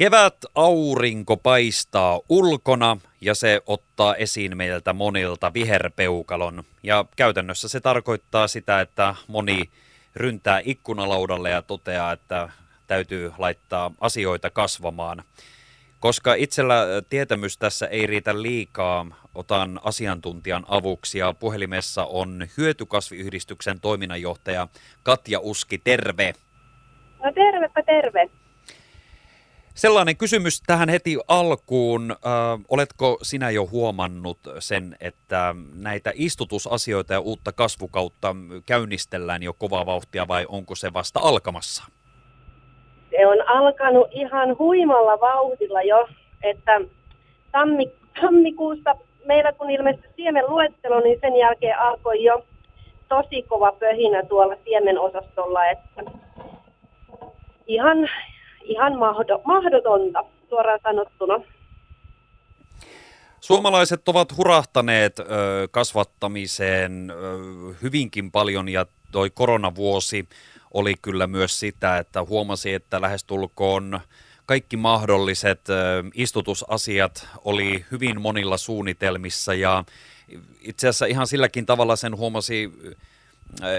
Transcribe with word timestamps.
Kevät 0.00 0.36
aurinko 0.54 1.36
paistaa 1.36 2.20
ulkona 2.28 2.96
ja 3.20 3.34
se 3.34 3.62
ottaa 3.66 4.14
esiin 4.14 4.56
meiltä 4.56 4.92
monilta 4.92 5.54
viherpeukalon. 5.54 6.62
Ja 6.82 7.04
käytännössä 7.16 7.68
se 7.68 7.80
tarkoittaa 7.80 8.48
sitä, 8.48 8.80
että 8.80 9.14
moni 9.28 9.70
ryntää 10.16 10.60
ikkunalaudalle 10.64 11.50
ja 11.50 11.62
toteaa, 11.62 12.12
että 12.12 12.48
täytyy 12.86 13.32
laittaa 13.38 13.90
asioita 14.00 14.50
kasvamaan. 14.50 15.22
Koska 15.98 16.34
itsellä 16.34 16.86
tietämys 17.08 17.58
tässä 17.58 17.86
ei 17.86 18.06
riitä 18.06 18.42
liikaa, 18.42 19.06
otan 19.34 19.80
asiantuntijan 19.84 20.64
avuksi 20.68 21.18
ja 21.18 21.32
puhelimessa 21.32 22.04
on 22.04 22.46
Hyötykasviyhdistyksen 22.56 23.80
toiminnanjohtaja 23.80 24.68
Katja 25.02 25.40
Uski, 25.40 25.78
terve. 25.78 26.34
No 27.24 27.32
tervepä 27.32 27.82
terve. 27.82 28.39
Sellainen 29.80 30.16
kysymys 30.16 30.62
tähän 30.66 30.88
heti 30.88 31.18
alkuun. 31.28 32.10
Ö, 32.10 32.14
oletko 32.68 33.18
sinä 33.22 33.50
jo 33.50 33.66
huomannut 33.66 34.38
sen, 34.58 34.96
että 35.00 35.54
näitä 35.74 36.12
istutusasioita 36.14 37.12
ja 37.12 37.20
uutta 37.20 37.52
kasvukautta 37.52 38.36
käynnistellään 38.66 39.42
jo 39.42 39.52
kovaa 39.52 39.86
vauhtia 39.86 40.28
vai 40.28 40.46
onko 40.48 40.74
se 40.74 40.92
vasta 40.92 41.20
alkamassa? 41.22 41.84
Se 43.10 43.26
on 43.26 43.48
alkanut 43.48 44.08
ihan 44.10 44.58
huimalla 44.58 45.20
vauhdilla 45.20 45.82
jo, 45.82 46.08
että 46.42 46.80
tammi, 47.52 47.92
tammikuusta 48.20 48.94
meillä 49.26 49.52
kun 49.52 49.70
ilmestyi 49.70 50.10
siemenluettelo, 50.16 51.00
niin 51.00 51.18
sen 51.20 51.36
jälkeen 51.36 51.78
alkoi 51.78 52.24
jo 52.24 52.44
tosi 53.08 53.42
kova 53.42 53.72
pöhinä 53.72 54.22
tuolla 54.22 54.56
siemenosastolla, 54.64 55.66
että 55.66 56.02
ihan, 57.66 58.08
ihan 58.62 58.98
mahdo, 58.98 59.40
mahdotonta 59.44 60.24
suoraan 60.48 60.80
sanottuna. 60.82 61.40
Suomalaiset 63.40 64.08
ovat 64.08 64.36
hurahtaneet 64.36 65.16
kasvattamiseen 65.70 67.12
hyvinkin 67.82 68.30
paljon 68.30 68.68
ja 68.68 68.86
toi 69.12 69.30
koronavuosi 69.30 70.28
oli 70.74 70.94
kyllä 71.02 71.26
myös 71.26 71.60
sitä, 71.60 71.98
että 71.98 72.24
huomasi, 72.24 72.74
että 72.74 73.00
lähestulkoon 73.00 74.00
kaikki 74.46 74.76
mahdolliset 74.76 75.60
istutusasiat 76.14 77.28
oli 77.44 77.84
hyvin 77.90 78.20
monilla 78.20 78.56
suunnitelmissa 78.56 79.54
ja 79.54 79.84
itse 80.60 80.88
asiassa 80.88 81.06
ihan 81.06 81.26
silläkin 81.26 81.66
tavalla 81.66 81.96
sen 81.96 82.16
huomasi 82.16 82.72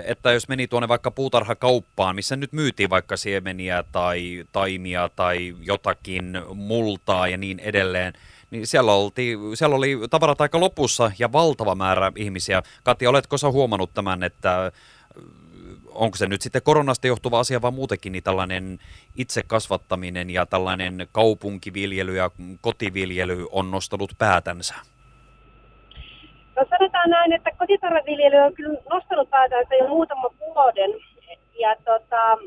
että 0.05 0.31
jos 0.31 0.47
meni 0.47 0.67
tuonne 0.67 0.87
vaikka 0.87 1.11
puutarhakauppaan, 1.11 2.15
missä 2.15 2.35
nyt 2.35 2.53
myytiin 2.53 2.89
vaikka 2.89 3.17
siemeniä 3.17 3.83
tai 3.91 4.45
taimia 4.51 5.09
tai 5.15 5.55
jotakin 5.61 6.41
multaa 6.53 7.27
ja 7.27 7.37
niin 7.37 7.59
edelleen, 7.59 8.13
niin 8.51 8.67
siellä, 8.67 8.93
oltiin, 8.93 9.39
siellä 9.57 9.75
oli 9.75 9.99
tavarat 10.09 10.41
aika 10.41 10.59
lopussa 10.59 11.11
ja 11.19 11.31
valtava 11.31 11.75
määrä 11.75 12.11
ihmisiä. 12.15 12.63
Katja, 12.83 13.09
oletko 13.09 13.37
sä 13.37 13.51
huomannut 13.51 13.93
tämän, 13.93 14.23
että 14.23 14.71
onko 15.85 16.17
se 16.17 16.27
nyt 16.27 16.41
sitten 16.41 16.61
koronasta 16.61 17.07
johtuva 17.07 17.39
asia, 17.39 17.61
vaan 17.61 17.73
muutenkin 17.73 18.11
niin 18.11 18.23
tällainen 18.23 18.79
itse 19.15 19.43
kasvattaminen 19.47 20.29
ja 20.29 20.45
tällainen 20.45 21.07
kaupunkiviljely 21.11 22.15
ja 22.15 22.31
kotiviljely 22.61 23.47
on 23.51 23.71
nostanut 23.71 24.13
päätänsä? 24.17 24.75
No 27.01 27.05
sanotaan 27.05 27.29
näin, 27.29 27.33
että 27.33 27.51
kotitarveviljely 27.57 28.37
on 28.37 28.53
kyllä 28.53 28.79
nostanut 28.89 29.29
päätänsä 29.29 29.75
jo 29.75 29.87
muutama 29.87 30.29
vuoden. 30.39 30.91
Ja, 31.59 31.75
tota, 31.85 32.37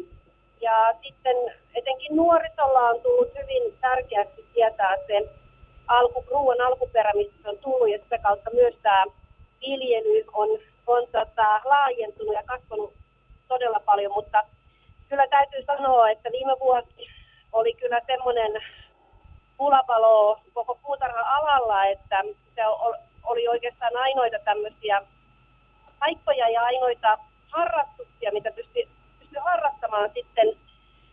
ja 0.61 0.95
sitten 1.03 1.37
etenkin 1.75 2.17
nuorisolla 2.17 2.81
on 2.81 3.01
tullut 3.01 3.29
hyvin 3.43 3.79
tärkeästi 3.81 4.45
tietää 4.55 4.97
se 5.07 5.29
alku, 5.89 6.25
ruoan 6.31 6.61
alkuperä, 6.61 7.13
mistä 7.15 7.35
se 7.43 7.49
on 7.49 7.59
tullut, 7.59 7.91
ja 7.91 7.99
sitä 7.99 8.19
kautta 8.19 8.51
myös 8.53 8.75
tämä 8.83 9.05
viljely 9.61 10.25
on, 10.33 10.49
on 10.87 11.07
tota, 11.13 11.61
laajentunut 11.65 12.35
ja 12.35 12.43
kasvanut 12.47 12.93
todella 13.49 13.81
paljon, 13.81 14.13
mutta 14.13 14.43
kyllä 15.09 15.27
täytyy 15.27 15.65
sanoa, 15.65 16.11
että 16.11 16.33
viime 16.33 16.57
vuosi 16.61 17.07
oli 17.53 17.73
kyllä 17.73 18.01
semmoinen 18.07 18.63
pulapalo 19.57 20.41
koko 20.55 20.79
puutarha-alalla, 20.83 21.85
että 21.85 22.23
se 22.55 22.63
oli 23.25 23.49
oikeastaan 23.49 23.97
ainoita 23.97 24.39
tämmöisiä 24.45 25.03
paikkoja 25.99 26.49
ja 26.49 26.63
ainoita 26.63 27.19
harrastuksia, 27.51 28.33
mitä 28.33 28.51
pystyi, 28.53 28.89
pystyi 29.19 29.39
harrastamaan 29.45 30.11
sitten 30.15 30.49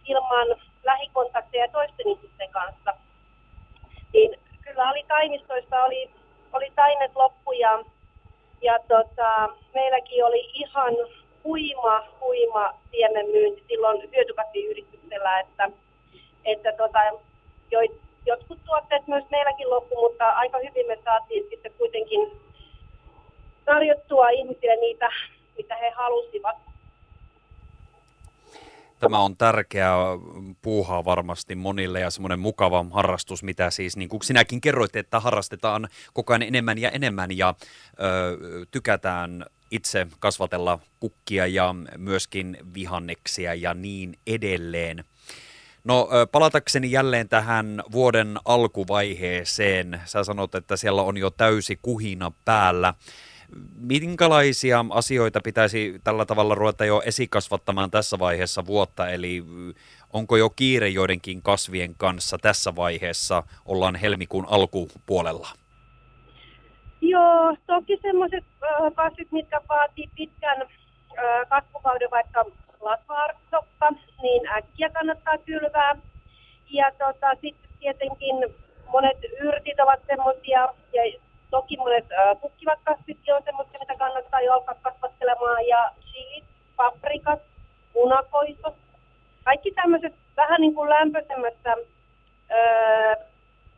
ilman 0.06 0.48
lähikontakteja 0.84 1.68
toisten 1.68 2.08
ihmisten 2.08 2.50
kanssa. 2.50 2.94
Niin 4.14 4.40
kyllä 4.62 4.90
oli 4.90 5.06
taimistoista, 5.08 5.84
oli, 5.84 6.10
oli 6.54 6.72
taimet 6.76 7.16
loppu 7.16 7.52
ja, 7.52 7.84
ja 8.62 8.80
tota, 8.88 9.50
meilläkin 9.74 10.26
oli 10.26 10.50
ihan 10.54 10.94
huima, 11.44 12.04
huima 12.22 12.74
siemenmyynti 12.92 13.64
silloin 13.68 14.12
hyötykasviyhdistyksellä, 14.16 15.40
että, 15.40 15.70
että 16.46 16.72
tota, 16.72 17.00
jo, 17.72 17.80
jotkut 18.26 18.60
tuotteet 18.66 19.08
myös 19.08 19.24
meilläkin 19.32 19.70
loppu, 19.70 19.96
mutta 19.96 20.30
aika 20.30 20.58
hyvin 20.58 20.88
me 20.88 20.98
saatiin 21.06 21.44
sitten 21.50 21.72
kuitenkin 21.78 22.32
tarjottua 23.66 24.30
ihmisille 24.30 24.76
niitä, 24.76 25.10
mitä 25.58 25.76
he 25.76 25.90
halusivat. 25.90 26.56
Tämä 29.00 29.20
on 29.20 29.38
tärkeä 29.38 29.92
puuhaa 30.62 31.06
varmasti 31.06 31.56
monille 31.56 32.00
ja 32.00 32.10
semmoinen 32.10 32.40
mukava 32.40 32.86
harrastus, 32.92 33.44
mitä 33.44 33.70
siis 33.70 33.98
niin 33.98 34.10
kuin 34.10 34.24
sinäkin 34.24 34.62
kerroit, 34.62 34.96
että 34.96 35.20
harrastetaan 35.20 35.88
koko 36.14 36.34
ajan 36.34 36.42
enemmän 36.42 36.78
ja 36.78 36.90
enemmän 36.90 37.38
ja 37.38 37.54
ö, 37.94 38.66
tykätään 38.72 39.46
itse 39.72 40.08
kasvatella 40.20 40.80
kukkia 41.00 41.48
ja 41.48 41.76
myöskin 41.98 42.58
vihanneksia 42.74 43.54
ja 43.54 43.74
niin 43.74 44.14
edelleen. 44.28 45.04
No 45.84 46.08
palatakseni 46.32 46.92
jälleen 46.92 47.30
tähän 47.30 47.84
vuoden 47.92 48.38
alkuvaiheeseen. 48.46 50.02
Sä 50.06 50.24
sanot, 50.24 50.56
että 50.56 50.76
siellä 50.76 51.02
on 51.02 51.18
jo 51.18 51.30
täysi 51.30 51.80
kuhina 51.82 52.32
päällä. 52.46 52.94
Minkälaisia 53.76 54.86
asioita 54.90 55.40
pitäisi 55.44 56.02
tällä 56.04 56.26
tavalla 56.26 56.56
ruveta 56.56 56.86
jo 56.86 57.02
esikasvattamaan 57.06 57.92
tässä 57.92 58.20
vaiheessa 58.20 58.66
vuotta? 58.66 59.10
Eli 59.10 59.44
onko 60.14 60.38
jo 60.38 60.50
kiire 60.50 60.90
joidenkin 60.90 61.42
kasvien 61.42 61.96
kanssa 61.98 62.38
tässä 62.38 62.76
vaiheessa? 62.76 63.44
Ollaan 63.66 63.96
helmikuun 63.96 64.46
alkupuolella. 64.50 65.50
Joo, 67.02 67.58
toki 67.68 68.00
semmoiset 68.02 68.46
kasvit, 68.96 69.32
mitkä 69.32 69.62
vaatii 69.70 70.10
pitkän 70.16 70.68
kasvukauden, 71.50 72.12
vaikka 72.12 72.46
lasvaartsokka, 72.82 73.90
niin 74.22 74.48
äkkiä 74.48 74.90
kannattaa 74.90 75.38
kylvää. 75.38 75.96
Ja 76.70 76.92
tota, 76.92 77.32
sitten 77.42 77.70
tietenkin 77.80 78.36
monet 78.88 79.18
yrtit 79.40 79.80
ovat 79.80 80.00
semmoisia, 80.08 80.70
ja 80.94 81.20
toki 81.50 81.78
monet 81.78 82.06
äh, 82.12 82.42
kukkivat 82.42 82.80
kasvitkin 82.84 83.36
on 83.36 83.44
semmoisia, 83.44 83.80
mitä 83.80 83.96
kannattaa 83.96 84.42
jo 84.42 84.54
alkaa 84.54 84.76
kasvattelemaan, 84.82 85.68
ja 85.68 85.92
chilit, 86.02 86.44
paprikat, 86.76 87.40
punakoiso, 87.94 88.76
kaikki 89.44 89.72
tämmöiset 89.72 90.14
vähän 90.38 90.62
niin 90.62 90.76
kuin 90.76 90.90
lämpöisemmässä 90.90 91.76
öö, 92.52 93.16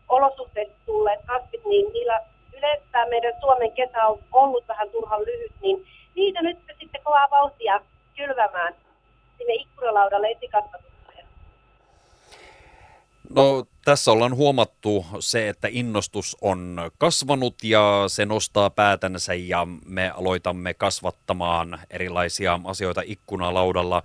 olosuhteissa 0.10 0.76
tulleet 0.86 1.20
kasvit, 1.26 1.66
niin 1.66 1.94
niillä 1.94 2.20
yleensä 2.58 3.06
meidän 3.10 3.34
Suomen 3.40 3.72
kesä 3.72 4.08
on 4.08 4.20
ollut 4.32 4.68
vähän 4.68 4.90
turhan 4.90 5.22
lyhyt, 5.22 5.52
niin 5.62 5.86
niitä 6.16 6.42
nyt 6.42 6.58
sitten 6.80 7.02
kovaa 7.04 7.30
vauhtia 7.32 7.80
kylvämään 8.16 8.74
sinne 9.38 9.54
ikkunalaudalle 9.54 10.28
esikasvatukseen. 10.28 10.94
No 13.36 13.66
tässä 13.86 14.12
ollaan 14.12 14.36
huomattu 14.36 15.06
se, 15.20 15.50
että 15.50 15.68
innostus 15.72 16.38
on 16.42 16.92
kasvanut 16.98 17.56
ja 17.64 18.04
se 18.08 18.26
nostaa 18.26 18.70
päätänsä 18.70 19.34
ja 19.34 19.68
me 19.86 20.10
aloitamme 20.10 20.74
kasvattamaan 20.74 21.80
erilaisia 21.90 22.60
asioita 22.64 23.02
ikkunalaudalla. 23.06 24.04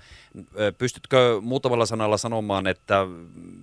Pystytkö 0.79 1.41
muutamalla 1.43 1.87
sanalla 1.87 2.17
sanomaan, 2.17 2.67
että 2.67 3.07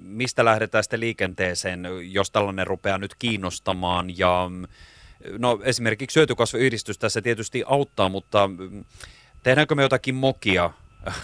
mistä 0.01 0.45
lähdetään 0.45 0.83
sitten 0.83 0.99
liikenteeseen, 0.99 1.87
jos 2.01 2.31
tällainen 2.31 2.67
rupeaa 2.67 2.97
nyt 2.97 3.15
kiinnostamaan 3.15 4.17
ja 4.17 4.49
no 5.37 5.59
esimerkiksi 5.63 6.13
syötykasvuyhdistys 6.13 6.97
tässä 6.97 7.21
tietysti 7.21 7.63
auttaa, 7.65 8.09
mutta 8.09 8.49
tehdäänkö 9.43 9.75
me 9.75 9.81
jotakin 9.81 10.15
mokia 10.15 10.69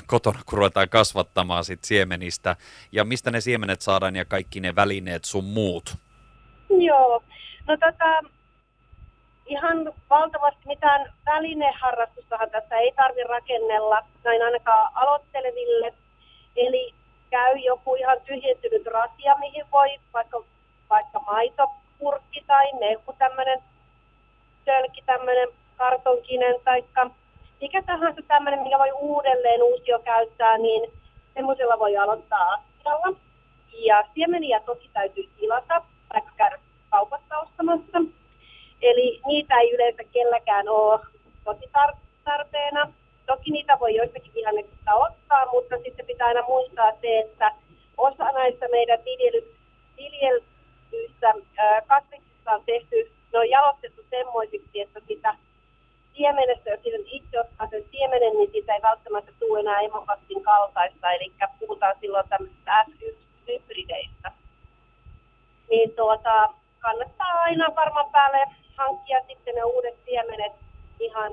kotona, 0.06 0.40
kun 0.46 0.58
ruvetaan 0.58 0.90
kasvattamaan 0.90 1.64
sit 1.64 1.84
siemenistä, 1.84 2.56
ja 2.92 3.06
mistä 3.06 3.32
ne 3.32 3.42
siemenet 3.42 3.82
saadaan 3.82 4.16
ja 4.16 4.26
kaikki 4.26 4.60
ne 4.60 4.76
välineet 4.76 5.26
sun 5.26 5.46
muut? 5.46 5.96
Joo, 6.70 7.24
no 7.68 7.78
tota, 7.78 8.30
ihan 9.46 9.94
valtavasti 10.10 10.62
mitään 10.66 11.14
välineharrastustahan 11.26 12.50
tässä 12.50 12.78
ei 12.78 12.92
tarvitse 12.96 13.28
rakennella, 13.28 14.02
näin 14.24 14.46
ainakaan 14.46 14.92
aloitteleville. 14.94 15.94
Eli 16.56 16.94
käy 17.30 17.58
joku 17.58 17.96
ihan 17.96 18.18
tyhjentynyt 18.26 18.88
rasia, 18.88 19.36
mihin 19.40 19.66
voi 19.72 19.90
vaikka, 20.14 20.44
vaikka 20.90 21.20
maitopurkki 21.20 22.44
tai 22.48 22.74
mehu 22.80 23.16
tämmöinen 23.18 23.60
tölki, 24.66 25.04
tämmöinen 25.06 25.48
kartonkinen 25.78 26.56
tai 26.64 26.84
mikä 27.62 27.82
tahansa 27.82 28.22
tämmöinen, 28.28 28.60
mikä 28.60 28.80
voi 28.80 28.92
uudelleen 28.92 29.64
uusio 29.64 30.00
käyttää, 30.00 30.58
niin 30.58 30.92
semmoisella 31.34 31.80
voi 31.80 31.98
aloittaa 31.98 32.54
astialla. 32.54 33.18
Ja 33.74 34.04
siemeniä 34.14 34.60
toki 34.60 34.90
täytyy 34.94 35.30
tilata, 35.40 35.82
vaikka 36.14 36.32
käydä 36.38 36.60
kaupassa 36.90 37.40
ostamassa. 37.40 37.98
Eli 38.82 39.22
niitä 39.28 39.60
ei 39.60 39.72
yleensä 39.74 40.04
kelläkään 40.04 40.70
ole 40.70 41.00
kotitarpeena. 41.44 42.94
Toki 43.26 43.52
niitä 43.52 43.78
voi 43.80 43.96
joistakin 43.96 44.34
vihanneksista 44.36 44.96
ottaa, 44.96 45.46
mutta 45.52 45.76
sitten 45.84 46.06
pitää 46.06 46.28
aina 46.28 46.42
muistaa 46.48 46.92
se, 47.02 47.20
että 47.20 47.52
osa 47.98 48.32
näistä 48.32 48.68
meidän 48.72 49.00
viljely, 49.06 49.56
viljelyistä 49.98 51.34
kasviksista 51.88 52.52
on 52.52 52.64
tehty, 52.66 53.12
ne 53.34 53.40
on 53.40 53.50
jalostettu 53.50 54.02
semmoisiksi, 54.10 54.82
että 54.82 55.00
sitä 55.08 55.36
siemenestä, 56.14 56.70
jos 56.70 56.80
siitä 56.84 56.98
itse 57.06 57.40
ottaa 57.40 57.68
sen 57.68 57.84
siemenen, 57.92 58.34
niin 58.38 58.52
siitä 58.52 58.74
ei 58.74 58.82
välttämättä 58.82 59.32
tule 59.40 59.60
enää 59.60 59.80
emokastin 59.80 60.44
kaltaista, 60.44 61.12
eli 61.12 61.32
puhutaan 61.60 61.96
silloin 62.02 62.30
tämmöistä 62.30 62.86
S1-hybrideistä. 62.90 64.32
Niin 65.70 65.92
tuota, 65.96 66.54
kannattaa 66.80 67.42
aina 67.42 67.76
varmaan 67.76 68.12
päälle 68.12 68.46
hankkia 68.78 69.22
sitten 69.28 69.56
ne 69.56 69.64
uudet 69.64 69.96
siemenet 70.06 70.54
ihan 71.00 71.32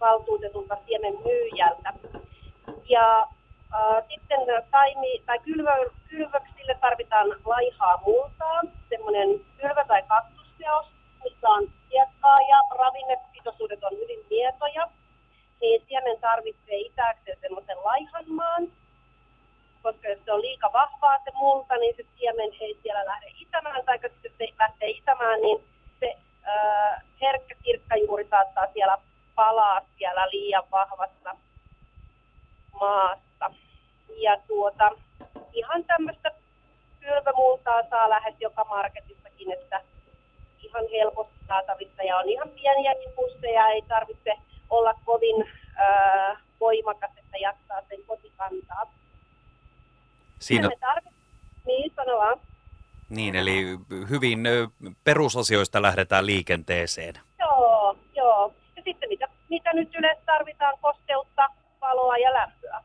valtuutetulta 0.00 0.76
siemenmyyjältä. 0.86 1.92
Ja 2.88 3.20
äh, 3.74 4.04
sitten 4.08 4.40
taimi, 4.70 5.22
tai 5.26 5.38
kylvö, 5.38 5.90
kylvöksille 6.08 6.74
tarvitaan 6.80 7.28
laihaa 7.44 8.02
multaa, 8.06 8.60
semmoinen 8.88 9.28
kylvö- 9.56 9.84
tai 9.88 10.02
kaktusteos, 10.02 10.86
missä 11.24 11.48
on 11.48 11.68
hiekkaa 11.90 12.40
ja 12.40 12.58
ravinnepitoisuudet 13.44 13.84
on 13.84 13.98
hyvin 13.98 14.26
mietoja. 14.30 14.88
Niin 15.60 15.82
siemen 15.88 16.20
tarvitsee 16.20 16.78
itääkseen 16.78 17.38
semmoisen 17.40 17.76
laihan 17.84 18.24
maan, 18.28 18.68
koska 19.82 20.08
jos 20.08 20.18
se 20.24 20.32
on 20.32 20.40
liika 20.40 20.72
vahvaa 20.72 21.18
se 21.24 21.30
multa, 21.34 21.76
niin 21.76 21.94
se 21.96 22.04
siemen 22.18 22.50
ei 22.60 22.78
siellä 22.82 23.04
lähde 23.04 23.26
itämään, 23.38 23.84
tai 23.84 23.98
jos 24.02 24.12
se 24.22 24.48
lähtee 24.58 24.88
itämään, 24.90 25.40
niin 25.40 25.64
se 26.00 26.16
äh, 26.48 27.02
herkkä 27.20 27.54
kirkkajuuri 27.62 28.28
saattaa 28.30 28.66
siellä 28.72 28.98
palaa 29.34 29.80
siellä 29.98 30.30
liian 30.30 30.64
vahvassa 30.70 31.36
maassa. 32.80 33.50
Ja 34.16 34.36
tuota, 34.46 34.90
ihan 35.52 35.84
tämmöistä 35.84 36.30
kylvömultaa 37.00 37.82
saa 37.90 38.10
lähes 38.10 38.34
joka 38.40 38.64
marketissakin, 38.64 39.52
että 39.52 39.80
ihan 40.62 40.84
helposti 40.92 41.34
saatavissa 41.48 42.02
ja 42.02 42.16
on 42.16 42.28
ihan 42.28 42.48
pieniäkin 42.48 43.12
pusseja, 43.16 43.68
ei 43.68 43.82
tarvitse 43.82 44.32
olla 44.70 44.94
kovin 45.04 45.48
äh, 45.80 46.36
voimakas, 46.60 47.10
että 47.16 47.38
jaksaa 47.38 47.82
sen 47.88 48.04
kotikantaa. 48.06 48.92
Siinä... 50.38 50.68
Niin, 51.66 51.92
sano 51.96 52.18
vaan. 52.18 52.40
Niin, 53.08 53.36
eli 53.36 53.78
hyvin 54.10 54.40
perusasioista 55.04 55.82
lähdetään 55.82 56.26
liikenteeseen. 56.26 57.14
Joo, 57.38 57.96
joo. 58.16 58.54
Ja 58.76 58.82
sitten 58.82 59.08
mitä, 59.08 59.28
mitä 59.48 59.72
nyt 59.72 59.94
yleensä 59.94 60.22
tarvitaan, 60.26 60.78
kosteutta, 60.80 61.48
valoa 61.80 62.16
ja 62.16 62.32
lämpöä. 62.32 62.82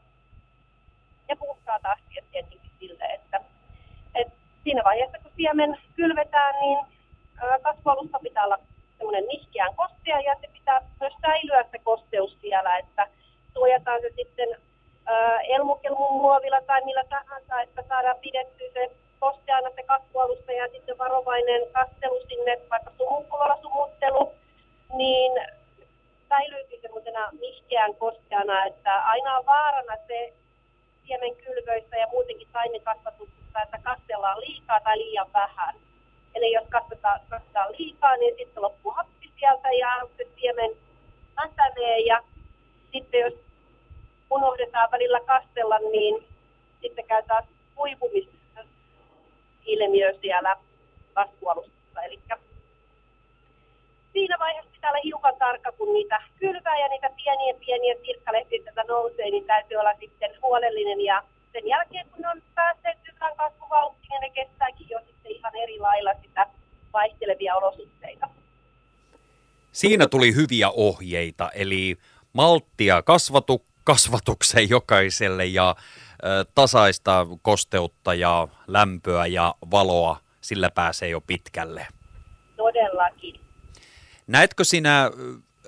Ja 1.30 1.36
puhtaat 1.36 1.86
astiat 1.86 2.26
tietenkin 2.32 2.72
sille, 2.80 3.04
että, 3.04 3.42
että 4.16 4.34
siinä 4.64 4.84
vaiheessa 4.84 5.18
kun 5.24 5.32
siemen 5.36 5.78
kylvetään, 5.96 6.56
niin 6.60 6.97
kasvualusta 7.62 8.20
pitää 8.20 8.46
olla 8.46 8.60
semmoinen 8.98 9.28
nihkeän 9.28 9.76
kostea 9.76 10.20
ja 10.20 10.36
se 10.42 10.48
pitää 10.54 10.82
myös 11.00 11.14
säilyä 11.22 11.64
se 11.72 11.80
kosteus 11.84 12.38
siellä, 12.42 12.78
että 12.78 13.08
suojataan 13.54 14.02
se 14.02 14.10
sitten 14.16 14.50
elmukelmun 15.48 16.22
muovilla 16.22 16.62
tai 16.62 16.86
millä 16.86 17.04
tahansa, 17.10 17.62
että 17.62 17.84
saadaan 17.90 18.20
pidettyä 18.22 18.68
se 18.74 18.92
kosteana 19.20 19.70
se 19.76 19.84
kasvualusta 19.84 20.52
ja 20.52 20.68
sitten 20.68 20.98
varovainen 20.98 21.62
kastelu 21.72 22.20
sinne, 22.28 22.60
vaikka 22.70 22.92
sumukkuvalla 22.98 23.62
sumuttelu, 23.62 24.32
niin 24.94 25.32
säilyykin 26.30 26.82
semmoisena 26.82 27.30
nihkeän 27.42 27.96
kosteana, 27.96 28.66
että 28.66 28.96
aina 28.96 29.38
on 29.38 29.46
vaarana 29.46 29.96
se 30.08 30.34
siemenkylvöissä 31.08 31.98
ja 31.98 32.08
muutenkin 32.08 32.48
taimikasvatuksessa, 32.54 33.62
että 33.64 33.78
kastellaan 33.84 34.40
liikaa 34.40 34.80
tai 34.80 34.98
liian 34.98 35.34
vähän. 35.34 35.76
Eli 36.38 36.52
jos 36.52 36.66
kasvataan, 36.70 37.20
kasvataan 37.30 37.74
liikaa, 37.78 38.18
niin 38.18 38.36
sitten 38.38 38.64
loppuu 38.64 38.92
happi 38.92 39.32
sieltä 39.40 39.72
ja 39.72 40.02
se 40.18 40.28
siemen 40.40 40.72
mätänee 41.36 42.00
ja 42.00 42.22
sitten 42.92 43.22
jos 43.22 43.34
unohdetaan 44.32 44.92
välillä 44.92 45.20
kastella, 45.20 45.80
niin 45.80 46.28
sitten 46.82 47.06
käy 47.06 47.24
taas 47.28 47.46
kuivumisilmiö 47.76 50.14
siellä 50.22 50.58
kasvualustassa. 51.14 52.04
Eli 52.04 52.20
siinä 54.14 54.40
vaiheessa 54.40 54.72
pitää 54.72 54.92
olla 54.92 55.02
hiukan 55.04 55.36
tarkka, 55.40 55.72
kun 55.72 55.94
niitä 55.94 56.22
kylvää 56.40 56.80
ja 56.80 56.88
niitä 56.88 57.10
pieniä 57.24 57.54
pieniä 57.66 57.96
sirkkalehtiä 58.06 58.84
nousee, 58.88 59.32
niin 59.32 59.46
täytyy 59.46 59.78
olla 59.78 59.94
sitten 60.00 60.32
huolellinen 60.42 61.02
ja 61.02 61.24
sen 61.54 61.68
jälkeen, 61.68 62.08
kun 62.12 62.22
ne 62.22 62.30
on 62.30 62.42
päässeet 62.56 62.98
hyvän 63.14 63.36
kasvuvauhtiin, 63.36 64.10
niin 64.10 64.22
ne 64.22 64.30
kestääkin 64.30 64.88
jo 64.90 65.00
sitten 65.00 65.32
ihan 65.32 65.56
eri 65.56 65.80
lailla 65.80 66.14
sitä 66.22 66.48
vaihtelevia 66.94 67.56
olosuhteita. 67.56 68.30
Siinä 69.78 70.08
tuli 70.08 70.36
hyviä 70.36 70.70
ohjeita, 70.70 71.50
eli 71.50 71.98
malttia 72.34 73.02
kasvatu, 73.02 73.66
kasvatukseen 73.84 74.70
jokaiselle 74.70 75.46
ja 75.46 75.76
ö, 76.24 76.46
tasaista 76.56 77.28
kosteutta 77.42 78.14
ja 78.14 78.48
lämpöä 78.68 79.26
ja 79.26 79.56
valoa, 79.72 80.20
sillä 80.42 80.72
pääsee 80.72 81.10
jo 81.10 81.22
pitkälle. 81.22 81.88
Todellakin. 82.56 83.40
Näetkö 84.28 84.64
sinä 84.64 85.12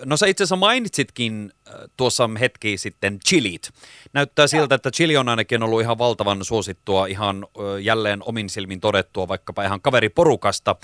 No 0.06 0.18
sä 0.18 0.28
itse 0.28 0.44
asiassa 0.44 0.56
mainitsitkin 0.56 1.52
äh, 1.68 1.74
tuossa 1.98 2.30
hetki 2.40 2.78
sitten 2.78 3.20
chilit. 3.28 3.70
Näyttää 4.14 4.48
siltä, 4.48 4.76
että 4.76 4.92
chili 4.92 5.18
on 5.18 5.30
ainakin 5.30 5.64
ollut 5.64 5.82
ihan 5.82 5.98
valtavan 5.98 6.46
suosittua, 6.46 7.06
ihan 7.06 7.48
jälleen 7.82 8.20
omin 8.26 8.50
silmin 8.50 8.80
todettua 8.80 9.28
vaikkapa 9.28 9.64
ihan 9.64 9.82
kaveriporukasta. 9.82 10.76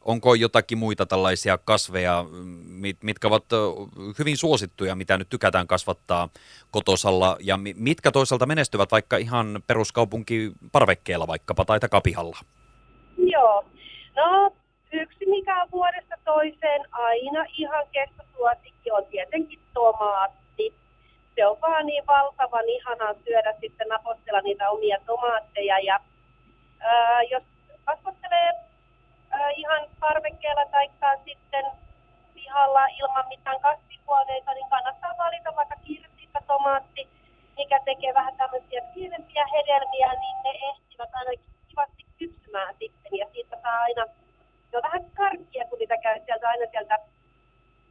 Onko 0.00 0.34
jotakin 0.34 0.78
muita 0.78 1.06
tällaisia 1.06 1.58
kasveja, 1.58 2.24
mitkä 3.02 3.28
ovat 3.28 3.44
hyvin 4.18 4.36
suosittuja, 4.36 4.94
mitä 4.94 5.18
nyt 5.18 5.28
tykätään 5.28 5.66
kasvattaa 5.66 6.28
kotosalla 6.70 7.36
ja 7.40 7.58
mitkä 7.74 8.10
toisaalta 8.10 8.46
menestyvät 8.46 8.92
vaikka 8.92 9.16
ihan 9.16 9.62
peruskaupunki 9.66 10.52
parvekkeella 10.72 11.26
vaikkapa 11.26 11.64
tai 11.64 11.80
takapihalla? 11.80 12.38
Joo, 13.16 13.64
no 14.16 14.52
yksi 14.94 15.26
mikä 15.26 15.62
on 15.62 15.68
vuodesta 15.72 16.14
toiseen 16.24 16.82
aina 16.92 17.44
ihan 17.58 17.86
kestosuosikki 17.92 18.90
on 18.90 19.06
tietenkin 19.06 19.60
tomaatti. 19.74 20.74
Se 21.34 21.46
on 21.46 21.60
vaan 21.60 21.86
niin 21.86 22.06
valtavan 22.06 22.68
ihanaa 22.68 23.14
syödä 23.24 23.54
sitten 23.60 23.88
napostella 23.88 24.40
niitä 24.40 24.70
omia 24.70 24.98
tomaatteja. 25.06 25.78
Ja 25.78 26.00
ää, 26.80 27.22
jos 27.22 27.42
kasvattelee 27.84 28.52
ää, 29.30 29.50
ihan 29.50 29.86
parvekkeella 30.00 30.64
tai 30.70 30.90
sitten 31.24 31.64
pihalla 32.34 32.86
ilman 32.86 33.28
mitään 33.28 33.60
kasvihuoneita, 33.60 34.54
niin 34.54 34.70
kannattaa 34.70 35.14
valita 35.18 35.56
vaikka 35.56 35.76
kirsikka, 35.84 36.40
tomaatti, 36.46 37.08
mikä 37.56 37.80
tekee 37.84 38.14
vähän 38.14 38.36
tämmöisiä 38.36 38.82
pienempiä 38.94 39.44
hedelmiä, 39.46 40.12
niin 40.20 40.36
ne 40.44 40.50
ehtivät 40.70 41.10
aina 41.12 41.30
kivasti 41.68 42.04
kypsymään 42.18 42.74
sitten 42.78 43.18
ja 43.18 43.26
siitä 43.32 43.56
saa 43.62 43.80
aina 43.80 44.06
se 44.74 44.78
on 44.78 44.82
vähän 44.82 45.10
karkkia, 45.10 45.64
kun 45.64 45.78
niitä 45.78 45.96
käy 45.96 46.20
sieltä 46.24 46.48
aina 46.48 46.70
sieltä 46.70 46.98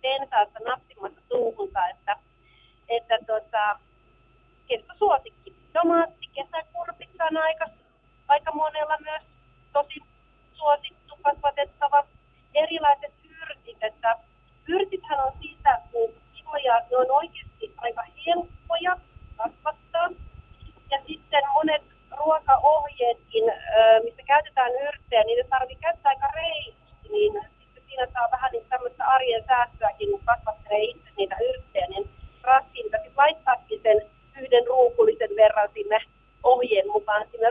pensaasta 0.02 0.60
napsimassa 0.60 1.22
suuhunsa, 1.28 1.88
että, 1.88 2.16
että 2.90 3.18
tota, 3.28 3.80
suosikki. 4.98 5.56
Tomaatti, 5.74 6.28
kesäkurpitsa 6.34 7.26
on 7.26 7.38
aika, 7.38 7.66
aika 8.28 8.52
monella 8.52 8.98
myös 9.00 9.22
tosi 9.74 10.00
suosittu 10.54 11.16
kasvatettava. 11.22 12.04
Erilaiset 12.54 13.14
hyrtit, 13.30 13.84
että 13.84 14.18
hyrtithän 14.68 15.20
on 15.26 15.32
siitä, 15.42 15.82
kun 15.92 16.14
kivoja, 16.34 16.82
ne 16.92 16.98
on 16.98 17.03
oikeasti 17.14 17.74
aika 17.78 18.04
helppoja 18.26 18.98
kasvattaa. 19.38 20.10
Ja 20.92 20.98
sitten 21.08 21.44
monet 21.54 21.84
ruokaohjeetkin, 22.18 23.44
missä 24.04 24.24
käytetään 24.28 24.72
yrttejä, 24.88 25.24
niin 25.24 25.38
ne 25.38 25.44
tarvitsee 25.50 25.82
käyttää 25.82 26.10
aika 26.10 26.28
reilusti, 26.36 27.10
niin 27.10 27.34
sitten 27.60 27.84
siinä 27.88 28.08
saa 28.14 28.32
vähän 28.32 28.52
niin 28.52 28.66
tämmöistä 28.70 29.06
arjen 29.06 29.44
säästöäkin, 29.48 30.12
kun 30.12 30.22
kasvattelee 30.26 30.84
itse 30.84 31.10
niitä 31.18 31.36
yrttejä, 31.50 31.88
niin 31.90 32.10
raskiinta 32.42 32.98
sitten 32.98 33.18
laittaakin 33.18 33.80
sen 33.84 34.02
yhden 34.42 34.68
ruukullisen 34.68 35.36
verran 35.36 35.70
sinne 35.74 36.00
ohjeen 36.44 36.88
mukaan 36.88 37.28
sinne 37.32 37.50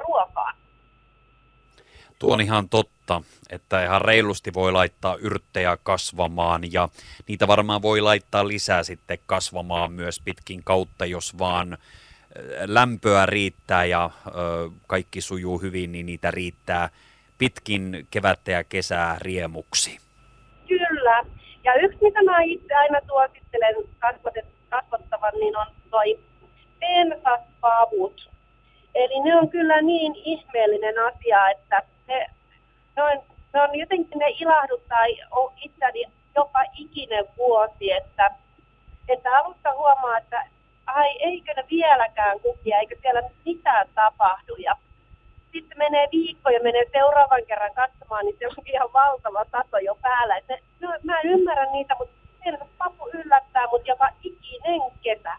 on 2.23 2.41
ihan 2.41 2.69
totta, 2.69 3.23
että 3.51 3.85
ihan 3.85 4.03
reilusti 4.03 4.55
voi 4.55 4.73
laittaa 4.73 5.17
yrttejä 5.17 5.79
kasvamaan 5.83 6.73
ja 6.73 6.89
niitä 7.29 7.49
varmaan 7.49 7.83
voi 7.83 8.01
laittaa 8.01 8.49
lisää 8.49 8.83
sitten 8.83 9.19
kasvamaan 9.27 9.93
myös 9.93 10.21
pitkin 10.25 10.65
kautta, 10.65 11.07
jos 11.07 11.39
vaan 11.39 11.79
lämpöä 12.65 13.27
riittää 13.27 13.85
ja 13.85 14.11
kaikki 14.87 15.21
sujuu 15.21 15.59
hyvin, 15.59 15.93
niin 15.93 16.07
niitä 16.07 16.31
riittää 16.31 16.89
pitkin 17.39 18.07
kevättä 18.11 18.51
ja 18.51 18.65
kesää 18.65 19.17
riemuksi. 19.21 19.99
Kyllä. 20.69 21.25
Ja 21.65 21.75
yksi, 21.75 21.99
mitä 22.01 22.23
mä 22.23 22.43
itse 22.43 22.75
aina 22.75 23.01
suosittelen 23.07 23.75
kasvattavan, 24.71 25.33
niin 25.41 25.57
on 25.57 25.67
toi 25.91 26.19
pensaspavut. 26.81 28.31
Eli 28.95 29.21
ne 29.21 29.37
on 29.37 29.49
kyllä 29.49 29.83
niin 29.83 30.15
ihmeellinen 30.17 30.95
asia, 30.99 31.51
että 31.51 31.83
ne, 32.13 32.27
ne, 32.97 33.03
on, 33.03 33.23
ne 33.53 33.63
on 33.63 33.79
jotenkin 33.79 34.19
ne 34.19 34.27
ilahduttaa 34.29 35.05
itseäni 35.65 36.05
jopa 36.37 36.63
ikinen 36.79 37.25
vuosi, 37.39 37.93
että, 37.93 38.31
että 39.09 39.31
alusta 39.31 39.75
huomaa, 39.75 40.19
että 40.19 40.45
ai 40.87 41.17
eikö 41.21 41.53
ne 41.55 41.65
vieläkään 41.71 42.41
kukia, 42.41 42.79
eikö 42.79 42.97
siellä 43.03 43.23
mitään 43.47 43.89
tapahdu. 43.95 44.55
Ja 44.59 44.77
sitten 45.53 45.79
menee 45.79 46.09
viikko 46.13 46.51
ja 46.51 46.61
menee 46.63 46.85
seuraavan 46.93 47.47
kerran 47.47 47.75
katsomaan, 47.75 48.25
niin 48.25 48.37
se 48.39 48.47
on 48.47 48.55
ihan 48.67 48.93
valtava 48.93 49.45
sato 49.53 49.79
jo 49.79 49.95
päällä. 50.03 50.37
Et 50.37 50.45
no, 50.81 50.89
mä 51.03 51.21
en 51.21 51.31
ymmärrä 51.31 51.73
niitä, 51.73 51.95
mutta 51.99 52.15
siellä 52.43 52.67
papu 52.79 53.11
yllättää 53.15 53.67
mut 53.67 53.89
joka 53.89 54.09
ikinen 54.23 54.81
kesä. 55.03 55.33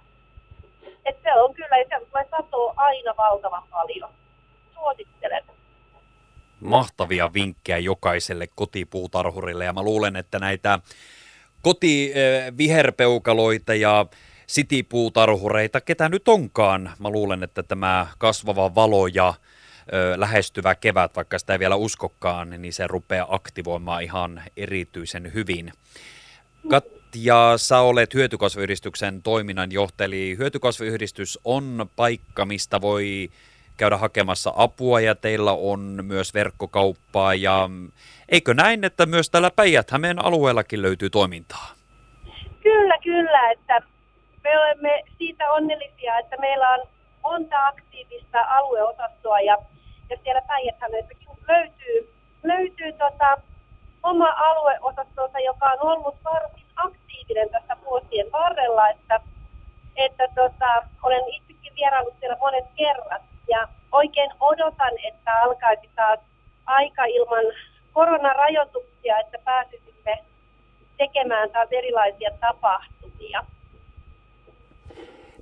Et 1.05 1.17
se 1.23 1.33
on 1.33 1.53
kyllä, 1.53 1.77
ja 1.77 1.85
siellä 1.87 2.05
tulee 2.05 2.27
satoa 2.31 2.73
aina 2.77 3.13
valtavan 3.17 3.63
paljon. 3.71 4.09
Suosittelen. 4.73 5.43
Mahtavia 6.63 7.33
vinkkejä 7.33 7.77
jokaiselle 7.77 8.47
kotipuutarhurille, 8.55 9.65
ja 9.65 9.73
mä 9.73 9.83
luulen, 9.83 10.15
että 10.15 10.39
näitä 10.39 10.79
kotiviherpeukaloita 11.61 13.73
ja 13.73 14.05
sitipuutarhureita, 14.47 15.81
ketä 15.81 16.09
nyt 16.09 16.27
onkaan. 16.27 16.91
Mä 16.99 17.09
luulen, 17.09 17.43
että 17.43 17.63
tämä 17.63 18.07
kasvava 18.17 18.75
valo 18.75 19.07
ja 19.07 19.33
ö, 19.93 20.13
lähestyvä 20.17 20.75
kevät, 20.75 21.15
vaikka 21.15 21.39
sitä 21.39 21.53
ei 21.53 21.59
vielä 21.59 21.75
uskokkaan, 21.75 22.49
niin 22.49 22.73
se 22.73 22.87
rupeaa 22.87 23.35
aktivoimaan 23.35 24.03
ihan 24.03 24.43
erityisen 24.57 25.33
hyvin. 25.33 25.73
Katja, 26.69 27.53
sä 27.57 27.79
olet 27.79 28.13
hyötykasvuyhdistyksen 28.13 29.21
toiminnanjohtaja, 29.21 30.05
eli 30.05 30.35
hyötykasvuyhdistys 30.37 31.39
on 31.43 31.89
paikka, 31.95 32.45
mistä 32.45 32.81
voi 32.81 33.29
käydä 33.77 33.97
hakemassa 33.97 34.53
apua 34.55 34.99
ja 34.99 35.15
teillä 35.15 35.51
on 35.51 35.99
myös 36.03 36.33
verkkokauppaa 36.33 37.33
ja 37.33 37.69
eikö 38.29 38.53
näin, 38.53 38.83
että 38.83 39.05
myös 39.05 39.29
täällä 39.29 39.51
Päijät-Hämeen 39.55 40.25
alueellakin 40.25 40.81
löytyy 40.81 41.09
toimintaa? 41.09 41.67
Kyllä, 42.63 42.97
kyllä, 43.03 43.51
että 43.51 43.81
me 44.43 44.59
olemme 44.59 45.03
siitä 45.17 45.51
onnellisia, 45.51 46.19
että 46.19 46.37
meillä 46.37 46.69
on 46.69 46.87
monta 47.23 47.67
aktiivista 47.67 48.41
alueosastoa 48.41 49.39
ja, 49.39 49.57
ja 50.09 50.17
siellä 50.23 50.41
päijät 50.41 50.75
löytyy, 51.47 52.13
löytyy 52.43 52.91
tota, 52.91 53.37
oma 54.03 54.29
alueosastonsa, 54.29 55.39
joka 55.39 55.65
on 55.65 55.79
ollut 55.81 56.15
varsin 56.23 56.42
alkaisi 65.43 65.89
taas 65.95 66.19
aika 66.65 67.05
ilman 67.05 67.45
koronarajoituksia, 67.93 69.19
että 69.19 69.37
pääsisimme 69.45 70.23
tekemään 70.97 71.49
taas 71.49 71.69
erilaisia 71.71 72.29
tapahtumia. 72.41 73.43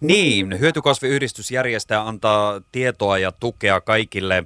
Niin, 0.02 0.60
hyötykasviyhdistysjärjestäjä 0.60 2.02
antaa 2.02 2.62
tietoa 2.72 3.18
ja 3.18 3.32
tukea 3.32 3.82
kaikille 3.82 4.44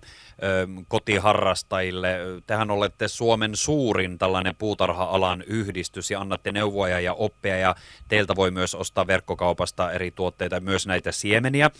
kotiharrastajille. 0.88 2.18
Tehän 2.48 2.72
olette 2.72 3.08
Suomen 3.08 3.56
suurin 3.56 4.18
tällainen 4.18 4.56
puutarha-alan 4.56 5.44
yhdistys 5.48 6.12
ja 6.12 6.22
annatte 6.22 6.51
neuvoja 6.51 7.00
ja 7.00 7.13
oppia 7.13 7.58
ja 7.58 7.75
teiltä 8.08 8.36
voi 8.36 8.51
myös 8.51 8.75
ostaa 8.75 9.08
verkkokaupasta 9.08 9.92
eri 9.92 10.12
tuotteita, 10.12 10.60
myös 10.60 10.88
näitä 10.88 11.12
siemeniä. 11.12 11.72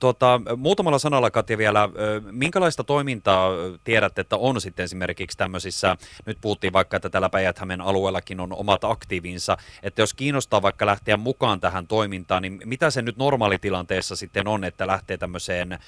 Tuota, 0.00 0.40
muutamalla 0.56 0.98
sanalla 0.98 1.30
Katja 1.30 1.58
vielä, 1.58 1.88
minkälaista 2.30 2.84
toimintaa 2.84 3.50
tiedätte, 3.84 4.20
että 4.20 4.36
on 4.36 4.60
sitten 4.60 4.84
esimerkiksi 4.84 5.38
tämmöisissä, 5.38 5.96
nyt 6.26 6.38
puhuttiin 6.40 6.72
vaikka, 6.72 6.96
että 6.96 7.10
täällä 7.10 7.28
päijät 7.28 7.60
alueellakin 7.82 8.40
on 8.40 8.52
omat 8.52 8.84
aktiivinsa, 8.84 9.56
että 9.82 10.02
jos 10.02 10.14
kiinnostaa 10.14 10.62
vaikka 10.62 10.86
lähteä 10.86 11.16
mukaan 11.16 11.60
tähän 11.60 11.86
toimintaan, 11.86 12.42
niin 12.42 12.60
mitä 12.64 12.90
se 12.90 13.02
nyt 13.02 13.16
normaalitilanteessa 13.16 14.16
sitten 14.16 14.48
on, 14.48 14.64
että 14.64 14.86
lähtee 14.86 15.16
tämmöiseen 15.16 15.72
ö, 15.72 15.78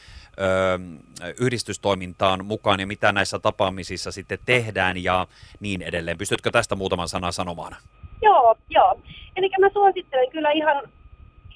yhdistystoimintaan 1.77 2.45
mukaan 2.45 2.81
ja 2.81 2.87
mitä 2.87 3.13
näissä 3.13 3.39
tapaamisissa 3.39 4.13
sitten 4.13 4.39
tehdään 4.47 4.97
ja 5.03 5.27
niin 5.61 5.83
edelleen. 5.83 6.19
Pystytkö 6.19 6.51
tästä 6.51 6.75
muutaman 6.75 7.09
sanan 7.09 7.33
sanomaan? 7.33 7.77
Joo, 8.23 8.57
joo. 8.71 9.01
Eli 9.37 9.51
mä 9.61 9.69
suosittelen 9.73 10.31
kyllä 10.31 10.51
ihan 10.51 10.89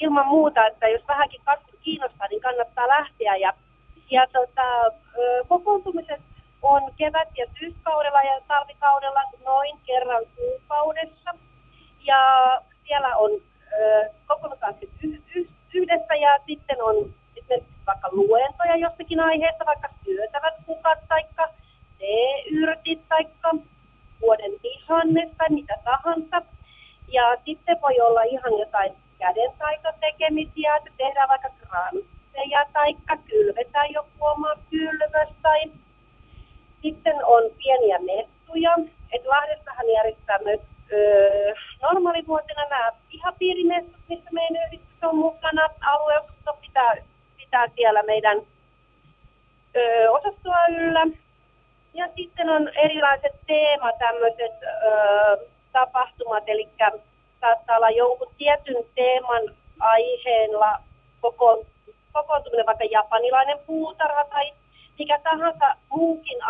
ilman 0.00 0.27
muuta, 0.27 0.67
että 0.67 0.89
jos 0.89 1.03
vähänkin 1.09 1.41
kasvu 1.45 1.73
kiinnostaa, 1.83 2.27
niin 2.29 2.41
kannattaa 2.41 2.89
lähteä. 2.89 3.37
Ja, 3.37 3.53
ja 4.11 4.27
tota, 4.33 4.67
kokoontumiset 5.49 6.21
on 6.62 6.83
kevät- 6.97 7.37
ja 7.39 7.47
syyskaudella 7.59 8.23
ja 8.23 8.41
talvikaudella 8.49 9.23
noin 9.45 9.79
kerran 9.87 10.25
kuukaudessa. 10.37 11.31
Ja 12.05 12.21
siellä 12.87 13.17
on 13.17 13.31
kokoonnutaan 14.27 14.75
yhdessä 15.75 16.15
ja 16.15 16.39
sitten 16.47 16.83
on 16.83 16.95
esimerkiksi 17.37 17.71
vaikka 17.87 18.09
luentoja 18.12 18.77
jostakin 18.77 19.21
aiheesta, 19.21 19.67
vaikka 19.67 19.89
sitten 27.50 27.80
voi 27.83 28.00
olla 28.00 28.23
ihan 28.23 28.59
jotain 28.59 28.92
käden 29.19 29.52
tekemisiä, 30.00 30.76
että 30.76 30.90
tehdään 30.97 31.28
vaikka 31.28 31.50
kransseja 31.61 32.66
tai 32.73 32.95
kylvetään 33.28 33.92
joku 33.92 34.09
oma 34.21 34.52
kylvös 34.71 35.28
tai 35.42 35.61
sitten 36.83 37.25
on 37.25 37.42
pieniä 37.59 37.99
messuja. 37.99 38.75
Et 39.12 39.26
Lahdessahan 39.26 39.88
järjestää 39.88 40.38
myös 40.45 40.61
öö, 40.92 41.54
normaalivuotena 41.83 42.64
nämä 42.71 42.92
pihapiirimessut, 43.11 43.97
missä 44.09 44.30
meidän 44.33 44.66
yhdistys 44.66 45.02
on 45.02 45.16
mukana. 45.16 45.69
Alueosasto 45.80 46.59
pitää, 46.61 46.95
pitää 47.37 47.66
siellä 47.75 48.02
meidän 48.02 48.38
öö, 49.76 50.11
osastoa 50.11 50.66
yllä. 50.66 51.07
Ja 51.95 52.09
sitten 52.16 52.49
on 52.49 52.69
erilaiset 52.69 53.35
teemat, 53.47 53.99
tämmöiset 53.99 54.62
öö, 54.62 55.37
tapahtumat, 55.73 56.45
eli 56.47 56.69
saattaa 57.40 57.76
olla 57.76 57.90
jonkun 57.90 58.32
tietyn 58.38 58.85
teeman 58.94 59.42
aiheella 59.80 60.78
kokoontuminen, 62.12 62.66
vaikka 62.66 62.85
japanilainen 62.85 63.59
puutarha 63.66 64.25
tai 64.25 64.52
mikä 64.99 65.18
tahansa 65.18 65.75
muukin 65.90 66.42